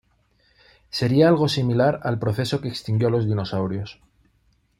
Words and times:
Sería 0.89 1.25
algo 1.27 1.47
similar 1.47 1.99
al 2.01 2.17
proceso 2.17 2.59
que 2.59 2.69
extinguió 2.69 3.09
a 3.09 3.11
los 3.11 3.27
dinosaurios. 3.27 4.01